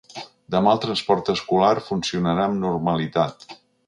Demà 0.53 0.71
el 0.77 0.79
transport 0.85 1.29
escolar 1.33 1.69
funcionarà 1.89 2.47
amb 2.47 2.59
normalitat. 2.65 3.47